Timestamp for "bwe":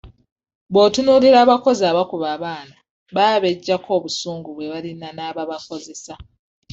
4.53-4.67